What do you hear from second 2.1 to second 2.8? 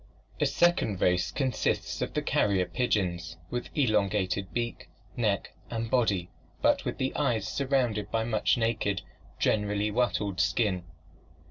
the carrier